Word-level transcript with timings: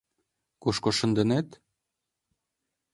Кушко 0.61 0.89
шындынет? 0.97 1.47